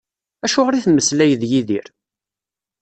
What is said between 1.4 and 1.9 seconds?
d Yidir?